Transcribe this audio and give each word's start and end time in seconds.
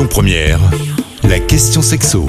Lyon 0.00 0.08
Première, 0.08 0.60
la 1.24 1.38
question 1.40 1.82
sexo. 1.82 2.26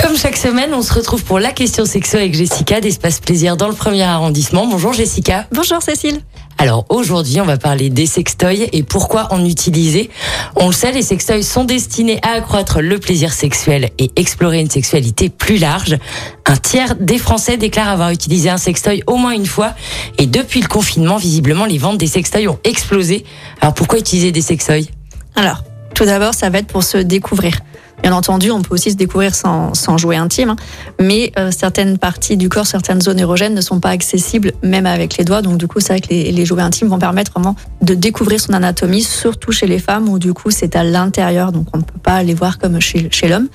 Comme 0.00 0.16
chaque 0.16 0.38
semaine, 0.38 0.72
on 0.72 0.80
se 0.80 0.94
retrouve 0.94 1.22
pour 1.22 1.38
la 1.38 1.52
question 1.52 1.84
sexo 1.84 2.16
avec 2.16 2.34
Jessica 2.34 2.80
d'Espace 2.80 3.20
Plaisir 3.20 3.58
dans 3.58 3.68
le 3.68 3.74
premier 3.74 4.04
arrondissement. 4.04 4.66
Bonjour 4.66 4.94
Jessica. 4.94 5.46
Bonjour 5.52 5.82
Cécile. 5.82 6.22
Alors 6.56 6.86
aujourd'hui, 6.88 7.42
on 7.42 7.44
va 7.44 7.58
parler 7.58 7.90
des 7.90 8.06
sextoys 8.06 8.70
et 8.72 8.82
pourquoi 8.82 9.34
en 9.34 9.44
utiliser. 9.44 10.08
On 10.56 10.68
le 10.68 10.72
sait, 10.72 10.92
les 10.92 11.02
sextoys 11.02 11.42
sont 11.42 11.64
destinés 11.64 12.20
à 12.22 12.36
accroître 12.36 12.80
le 12.80 12.98
plaisir 12.98 13.30
sexuel 13.34 13.90
et 13.98 14.10
explorer 14.16 14.60
une 14.60 14.70
sexualité 14.70 15.28
plus 15.28 15.58
large. 15.58 15.98
Un 16.46 16.56
tiers 16.56 16.94
des 16.94 17.18
Français 17.18 17.58
déclarent 17.58 17.90
avoir 17.90 18.08
utilisé 18.08 18.48
un 18.48 18.56
sextoy 18.56 19.02
au 19.06 19.16
moins 19.16 19.32
une 19.32 19.46
fois 19.46 19.74
et 20.16 20.26
depuis 20.26 20.62
le 20.62 20.68
confinement, 20.68 21.18
visiblement, 21.18 21.66
les 21.66 21.76
ventes 21.76 21.98
des 21.98 22.06
sextoys 22.06 22.48
ont 22.48 22.58
explosé. 22.64 23.26
Alors 23.60 23.74
pourquoi 23.74 23.98
utiliser 23.98 24.32
des 24.32 24.42
sextoys? 24.42 24.88
Alors, 25.36 25.62
tout 25.94 26.04
d'abord, 26.04 26.34
ça 26.34 26.50
va 26.50 26.58
être 26.58 26.66
pour 26.66 26.82
se 26.82 26.98
découvrir. 26.98 27.58
Bien 28.04 28.12
entendu, 28.12 28.50
on 28.50 28.60
peut 28.60 28.74
aussi 28.74 28.90
se 28.90 28.96
découvrir 28.96 29.34
sans, 29.34 29.72
jouet 29.96 30.16
intime, 30.16 30.50
hein. 30.50 30.56
mais 31.00 31.32
euh, 31.38 31.50
certaines 31.50 31.96
parties 31.96 32.36
du 32.36 32.50
corps, 32.50 32.66
certaines 32.66 33.00
zones 33.00 33.18
érogènes 33.18 33.54
ne 33.54 33.62
sont 33.62 33.80
pas 33.80 33.88
accessibles 33.88 34.52
même 34.62 34.84
avec 34.84 35.16
les 35.16 35.24
doigts. 35.24 35.40
Donc 35.40 35.56
du 35.56 35.66
coup, 35.66 35.80
c'est 35.80 35.94
vrai 35.94 36.00
que 36.02 36.08
les, 36.10 36.44
jouets 36.44 36.60
intimes 36.60 36.88
vont 36.88 36.98
permettre 36.98 37.32
vraiment 37.32 37.56
de 37.80 37.94
découvrir 37.94 38.40
son 38.40 38.52
anatomie, 38.52 39.00
surtout 39.00 39.52
chez 39.52 39.66
les 39.66 39.78
femmes 39.78 40.10
où 40.10 40.18
du 40.18 40.34
coup 40.34 40.50
c'est 40.50 40.76
à 40.76 40.84
l'intérieur, 40.84 41.50
donc 41.50 41.66
on 41.72 41.78
ne 41.78 41.82
peut 41.82 41.98
pas 42.02 42.22
les 42.22 42.34
voir 42.34 42.58
comme 42.58 42.78
chez, 42.78 43.08
l'homme, 43.26 43.48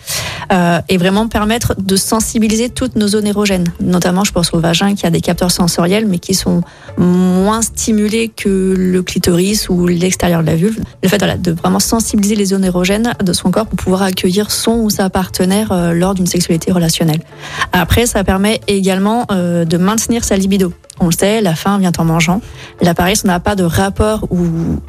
euh, 0.52 0.82
et 0.90 0.98
vraiment 0.98 1.28
permettre 1.28 1.76
de 1.78 1.96
sensibiliser 1.96 2.70
toutes 2.70 2.96
nos 2.96 3.10
zones 3.10 3.28
érogènes. 3.28 3.72
Notamment, 3.80 4.24
je 4.24 4.32
pense 4.32 4.52
au 4.56 4.60
vagin 4.60 4.96
qui 4.96 5.06
a 5.06 5.12
des 5.12 5.22
capteurs 5.22 5.52
sensoriels, 5.52 6.08
mais 6.08 6.18
qui 6.18 6.34
sont 6.34 6.64
moins 6.98 7.62
stimulés 7.62 8.32
que 8.36 8.74
le 8.76 9.04
clitoris 9.04 9.70
ou 9.70 9.86
l'extérieur 9.86 10.42
de 10.42 10.48
la 10.48 10.56
vulve. 10.56 10.80
Le 11.04 11.08
fait 11.08 11.24
de 11.40 11.52
vraiment 11.52 11.80
sensibiliser 11.80 12.34
les 12.34 12.46
zones 12.46 12.66
érogènes 12.66 13.14
de 13.24 13.32
son 13.32 13.52
corps 13.52 13.68
pour 13.68 13.78
pouvoir 13.78 14.02
accueillir 14.02 14.39
son 14.48 14.80
ou 14.80 14.90
sa 14.90 15.10
partenaire 15.10 15.72
euh, 15.72 15.94
lors 15.94 16.14
d'une 16.14 16.28
sexualité 16.28 16.72
relationnelle. 16.72 17.20
Après, 17.74 18.06
ça 18.06 18.24
permet 18.24 18.62
également 18.68 19.26
euh, 19.32 19.66
de 19.66 19.78
maintenir 19.78 20.24
sa 20.24 20.38
libido. 20.38 20.74
On 21.00 21.06
le 21.06 21.12
sait, 21.12 21.42
la 21.42 21.56
faim 21.56 21.78
vient 21.80 21.92
en 21.98 22.06
mangeant. 22.06 22.42
L'appareil, 22.82 23.16
si 23.16 23.24
on 23.26 23.28
n'a 23.28 23.40
pas 23.40 23.56
de 23.56 23.64
rapport 23.64 24.28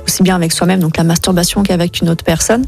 aussi 0.07 0.23
bien 0.23 0.37
avec 0.37 0.53
soi-même, 0.53 0.81
donc 0.81 0.97
la 0.97 1.05
masturbation 1.05 1.63
qu'avec 1.63 2.01
une 2.01 2.09
autre 2.09 2.25
personne, 2.25 2.65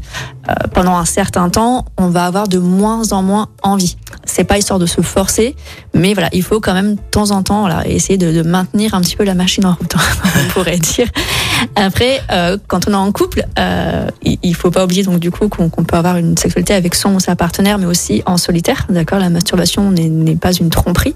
euh, 0.49 0.53
pendant 0.73 0.95
un 0.97 1.05
certain 1.05 1.49
temps, 1.49 1.85
on 1.97 2.07
va 2.07 2.25
avoir 2.25 2.47
de 2.47 2.59
moins 2.59 3.11
en 3.11 3.21
moins 3.21 3.47
envie. 3.61 3.97
C'est 4.25 4.43
pas 4.43 4.57
histoire 4.57 4.79
de 4.79 4.85
se 4.85 5.01
forcer, 5.01 5.55
mais 5.93 6.13
voilà, 6.13 6.29
il 6.33 6.43
faut 6.43 6.59
quand 6.59 6.73
même 6.73 6.95
de 6.95 7.01
temps 7.11 7.31
en 7.31 7.43
temps 7.43 7.61
voilà, 7.61 7.87
essayer 7.87 8.17
de, 8.17 8.41
maintenir 8.43 8.93
un 8.93 9.01
petit 9.01 9.15
peu 9.15 9.23
la 9.23 9.35
machine 9.35 9.65
en 9.65 9.73
route, 9.73 9.95
on 10.35 10.51
pourrait 10.51 10.77
dire. 10.77 11.07
Après, 11.75 12.21
euh, 12.31 12.57
quand 12.67 12.87
on 12.87 12.91
est 12.91 12.95
en 12.95 13.11
couple, 13.11 13.45
euh, 13.59 14.07
il, 14.21 14.55
faut 14.55 14.71
pas 14.71 14.83
oublier 14.83 15.03
donc 15.03 15.19
du 15.19 15.31
coup 15.31 15.49
qu'on 15.49 15.69
peut 15.69 15.97
avoir 15.97 16.17
une 16.17 16.37
sexualité 16.37 16.73
avec 16.73 16.95
son 16.95 17.15
ou 17.15 17.19
sa 17.19 17.35
partenaire, 17.35 17.77
mais 17.77 17.85
aussi 17.85 18.23
en 18.25 18.37
solitaire. 18.37 18.85
D'accord, 18.89 19.19
la 19.19 19.29
masturbation 19.29 19.91
n'est 19.91 20.09
n'est 20.09 20.35
pas 20.35 20.51
une 20.51 20.69
tromperie. 20.69 21.15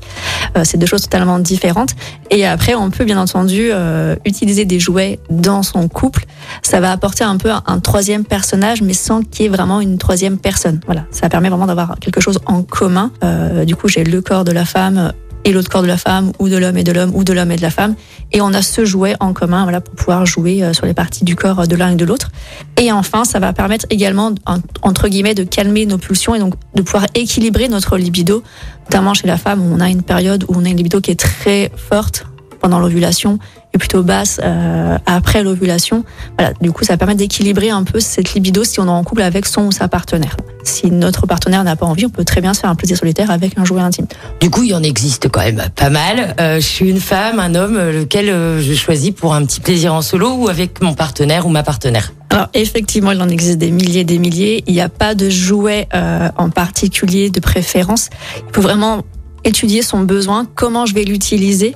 Euh, 0.58 0.62
c'est 0.64 0.78
deux 0.78 0.86
choses 0.86 1.04
totalement 1.04 1.40
différentes. 1.40 1.92
Et 2.30 2.46
après, 2.46 2.76
on 2.76 2.90
peut 2.90 3.06
bien 3.06 3.20
entendu 3.20 3.70
euh, 3.72 4.16
utiliser 4.26 4.66
des 4.66 4.80
jouets 4.80 5.20
dans 5.30 5.64
son 5.64 5.88
couple. 5.88 6.26
Ça 6.62 6.80
va 6.80 6.92
apporter 6.92 7.24
un 7.24 7.38
peu 7.38 7.52
un, 7.52 7.64
un 7.66 7.80
troisième 7.80 8.26
personnage, 8.26 8.82
mais 8.82 8.94
sans 8.94 9.22
qu'il 9.22 9.44
y 9.44 9.46
ait 9.46 9.52
vraiment 9.52 9.82
une 9.82 9.98
troisième 9.98 10.38
personne. 10.38 10.80
Voilà, 10.86 11.06
ça 11.12 11.30
permet 11.30 11.50
vraiment 11.50 11.68
d'avoir 11.68 11.98
quelque 12.00 12.22
chose 12.22 12.40
en 12.46 12.64
commun. 12.64 13.12
Euh, 13.24 13.66
du 13.66 13.76
coup, 13.76 13.88
j'ai 13.88 14.04
le 14.04 14.22
corps 14.22 14.44
de 14.44 14.52
la 14.52 14.66
femme 14.66 15.14
et 15.48 15.54
l'autre 15.54 15.70
corps 15.70 15.82
de 15.82 15.88
la 15.88 15.98
femme, 15.98 16.34
ou 16.40 16.50
de 16.50 16.58
l'homme 16.58 16.76
et 16.78 16.84
de 16.84 16.92
l'homme, 16.92 17.12
ou 17.16 17.24
de 17.24 17.32
l'homme 17.32 17.52
et 17.52 17.56
de 17.56 17.62
la 17.62 17.70
femme. 17.70 17.96
Et 18.34 18.42
on 18.42 18.54
a 18.54 18.62
ce 18.62 18.84
jouet 18.84 19.16
en 19.22 19.32
commun 19.32 19.64
voilà, 19.64 19.80
pour 19.80 19.96
pouvoir 19.96 20.26
jouer 20.26 20.62
euh, 20.62 20.74
sur 20.74 20.86
les 20.86 20.94
parties 20.94 21.24
du 21.24 21.38
corps 21.38 21.66
de 21.70 21.76
l'un 21.78 21.92
et 21.92 21.96
de 21.96 22.04
l'autre. 22.04 22.30
Et 22.78 22.92
enfin, 22.92 23.24
ça 23.24 23.40
va 23.40 23.54
permettre 23.54 23.86
également, 23.90 24.34
en- 24.46 24.58
entre 24.82 25.08
guillemets, 25.08 25.36
de 25.36 25.46
calmer 25.46 25.86
nos 25.86 25.98
pulsions 25.98 26.36
et 26.36 26.40
donc 26.40 26.56
de 26.76 26.82
pouvoir 26.82 27.06
équilibrer 27.16 27.70
notre 27.70 27.98
libido, 27.98 28.44
notamment 28.88 29.14
chez 29.14 29.26
la 29.28 29.38
femme 29.38 29.62
où 29.62 29.74
on 29.74 29.80
a 29.80 29.88
une 29.90 30.04
période 30.04 30.44
où 30.50 30.54
on 30.58 30.66
a 30.66 30.68
une 30.68 30.76
libido 30.78 31.00
qui 31.00 31.12
est 31.12 31.20
très 31.20 31.72
forte 31.78 32.26
pendant 32.60 32.80
l'ovulation 32.80 33.40
plutôt 33.78 34.04
basse 34.04 34.40
euh, 34.44 34.98
après 35.06 35.44
l'ovulation. 35.44 36.04
Voilà, 36.38 36.54
du 36.62 36.72
coup, 36.72 36.84
ça 36.84 36.98
permet 36.98 37.16
d'équilibrer 37.16 37.70
un 37.70 37.84
peu 37.84 38.00
cette 38.00 38.34
libido 38.34 38.64
si 38.64 38.80
on 38.80 38.86
est 38.86 38.90
en 38.90 39.04
couple 39.04 39.22
avec 39.22 39.46
son 39.46 39.68
ou 39.68 39.72
sa 39.72 39.88
partenaire. 39.88 40.36
Si 40.64 40.92
notre 40.92 41.26
partenaire 41.28 41.64
n'a 41.64 41.76
pas 41.76 41.86
envie, 41.86 42.06
on 42.06 42.10
peut 42.10 42.26
très 42.26 42.42
bien 42.42 42.54
se 42.54 42.60
faire 42.60 42.70
un 42.70 42.76
plaisir 42.76 42.98
solitaire 42.98 43.32
avec 43.32 43.58
un 43.58 43.64
jouet 43.64 43.82
intime. 43.82 44.06
Du 44.42 44.50
coup, 44.50 44.64
il 44.64 44.70
y 44.70 44.74
en 44.74 44.84
existe 44.84 45.30
quand 45.30 45.40
même 45.40 45.64
pas 45.76 45.90
mal. 45.90 46.36
Euh, 46.40 46.56
je 46.56 46.66
suis 46.66 46.90
une 46.90 47.00
femme, 47.00 47.40
un 47.40 47.56
homme, 47.56 47.78
lequel 47.78 48.30
euh, 48.30 48.62
je 48.62 48.74
choisis 48.74 49.12
pour 49.12 49.34
un 49.34 49.46
petit 49.46 49.62
plaisir 49.62 49.94
en 49.94 50.02
solo 50.02 50.34
ou 50.34 50.50
avec 50.50 50.82
mon 50.82 50.94
partenaire 50.94 51.46
ou 51.46 51.50
ma 51.50 51.64
partenaire? 51.64 52.14
Alors 52.30 52.48
effectivement, 52.54 53.12
il 53.12 53.22
en 53.22 53.30
existe 53.30 53.58
des 53.58 53.72
milliers, 53.72 54.04
des 54.04 54.20
milliers. 54.20 54.64
Il 54.68 54.74
n'y 54.74 54.82
a 54.82 54.90
pas 54.90 55.16
de 55.16 55.30
jouet 55.30 55.88
euh, 55.94 56.30
en 56.38 56.50
particulier 56.50 57.30
de 57.30 57.40
préférence. 57.40 58.10
Il 58.48 58.54
faut 58.54 58.62
vraiment 58.62 59.04
étudier 59.44 59.82
son 59.82 60.02
besoin, 60.02 60.46
comment 60.56 60.86
je 60.86 60.94
vais 60.94 61.04
l'utiliser. 61.04 61.76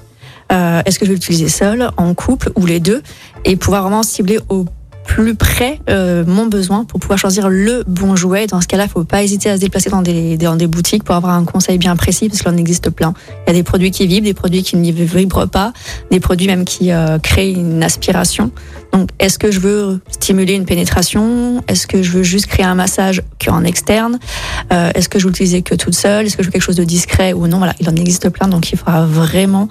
Euh, 0.52 0.82
Est-ce 0.86 1.00
que 1.00 1.06
je 1.06 1.12
vais 1.12 1.16
l'utiliser 1.16 1.50
seul, 1.50 1.90
en 1.98 2.14
couple 2.14 2.52
ou 2.56 2.66
les 2.66 2.80
deux, 2.80 3.02
et 3.46 3.56
pouvoir 3.56 3.84
vraiment 3.84 4.04
cibler 4.04 4.40
au 4.50 4.66
plus 5.04 5.36
près 5.36 5.80
euh, 5.90 6.24
mon 6.26 6.46
besoin 6.46 6.86
pour 6.86 7.00
pouvoir 7.00 7.18
choisir 7.18 7.50
le 7.50 7.84
bon 7.88 8.16
jouet? 8.16 8.48
Dans 8.48 8.62
ce 8.62 8.68
cas-là, 8.68 8.86
il 8.86 8.90
faut 8.90 9.04
pas 9.04 9.24
hésiter 9.24 9.50
à 9.50 9.56
se 9.56 9.62
déplacer 9.62 9.90
dans 9.90 10.02
des, 10.02 10.68
boutiques 10.68 11.04
pour 11.04 11.16
avoir 11.16 11.34
un 11.34 11.44
conseil 11.44 11.78
bien 11.78 11.96
précis 11.96 12.30
parce 12.30 12.42
qu'il 12.42 12.52
en 12.52 12.58
existe 12.58 12.90
plein. 12.90 13.14
Il 13.46 13.50
y 13.50 13.52
a 13.52 13.54
des 13.54 13.64
produits 13.64 13.92
qui 13.92 14.08
vibrent, 14.08 14.26
des 14.26 14.34
produits 14.34 14.64
qui 14.64 14.76
ne 14.76 14.92
vibrent 14.92 15.48
pas, 15.48 15.74
des 16.12 16.20
produits 16.20 16.48
même 16.48 16.66
qui 16.66 16.92
euh, 16.92 17.18
créent 17.20 17.52
une 17.52 17.84
aspiration. 17.84 18.52
Donc, 18.94 19.10
est-ce 19.20 19.40
que 19.40 19.52
je 19.52 19.60
veux 19.60 20.02
stimuler 20.10 20.54
une 20.54 20.66
pénétration? 20.66 21.64
Est-ce 21.68 21.88
que 21.88 22.04
je 22.04 22.12
veux 22.12 22.24
juste 22.24 22.48
créer 22.48 22.66
un 22.66 22.76
massage 22.76 23.22
qu'en 23.44 23.64
externe? 23.64 24.20
Euh, 24.74 24.92
Est-ce 24.94 25.08
que 25.08 25.18
je 25.18 25.28
l'utiliser 25.28 25.62
que 25.62 25.76
toute 25.76 25.96
seule? 25.96 26.26
Est-ce 26.26 26.36
que 26.36 26.44
je 26.44 26.48
veux 26.48 26.52
quelque 26.52 26.62
chose 26.62 26.76
de 26.76 26.84
discret 26.84 27.34
ou 27.34 27.48
non? 27.48 27.58
Voilà, 27.58 27.74
il 27.80 27.90
en 27.90 27.96
existe 27.96 28.30
plein, 28.30 28.48
donc 28.48 28.72
il 28.72 28.78
faudra 28.78 29.06
vraiment 29.06 29.70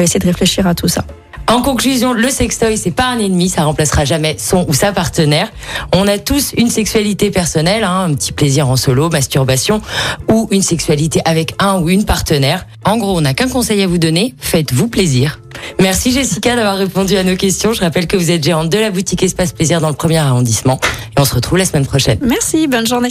essayer 0.00 0.20
de 0.20 0.26
réfléchir 0.26 0.66
à 0.66 0.74
tout 0.74 0.88
ça. 0.88 1.04
En 1.48 1.60
conclusion, 1.60 2.12
le 2.12 2.30
sextoy, 2.30 2.78
c'est 2.78 2.92
pas 2.92 3.08
un 3.08 3.18
ennemi, 3.18 3.48
ça 3.48 3.64
remplacera 3.64 4.04
jamais 4.04 4.36
son 4.38 4.64
ou 4.68 4.72
sa 4.72 4.92
partenaire. 4.92 5.52
On 5.92 6.08
a 6.08 6.16
tous 6.16 6.52
une 6.56 6.70
sexualité 6.70 7.30
personnelle, 7.30 7.84
hein, 7.84 8.06
un 8.08 8.14
petit 8.14 8.32
plaisir 8.32 8.68
en 8.68 8.76
solo, 8.76 9.10
masturbation, 9.10 9.82
ou 10.28 10.48
une 10.50 10.62
sexualité 10.62 11.20
avec 11.24 11.54
un 11.58 11.80
ou 11.80 11.90
une 11.90 12.04
partenaire. 12.04 12.66
En 12.84 12.96
gros, 12.96 13.18
on 13.18 13.20
n'a 13.22 13.34
qu'un 13.34 13.48
conseil 13.48 13.82
à 13.82 13.86
vous 13.86 13.98
donner, 13.98 14.34
faites-vous 14.38 14.88
plaisir. 14.88 15.40
Merci 15.78 16.12
Jessica 16.12 16.56
d'avoir 16.56 16.76
répondu 16.76 17.16
à 17.16 17.22
nos 17.22 17.36
questions. 17.36 17.72
Je 17.72 17.80
rappelle 17.80 18.06
que 18.06 18.16
vous 18.16 18.30
êtes 18.30 18.42
gérante 18.42 18.70
de 18.70 18.78
la 18.78 18.90
boutique 18.90 19.22
Espace 19.22 19.52
Plaisir 19.52 19.80
dans 19.80 19.90
le 19.90 19.94
premier 19.94 20.18
arrondissement. 20.18 20.80
Et 21.16 21.20
on 21.20 21.24
se 21.24 21.34
retrouve 21.34 21.58
la 21.58 21.66
semaine 21.66 21.86
prochaine. 21.86 22.18
Merci, 22.22 22.66
bonne 22.66 22.86
journée. 22.86 23.10